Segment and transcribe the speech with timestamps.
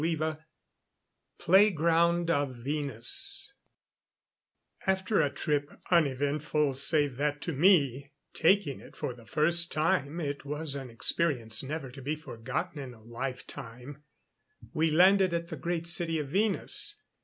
[0.03, 0.39] CHAPTER XVI
[1.37, 3.53] Playground of Venus
[4.87, 10.43] After a trip uneventful save that to me, taking it for the first time, it
[10.43, 14.01] was an experience never to be forgotten in a lifetime
[14.73, 16.95] we landed at the Great City of Venus.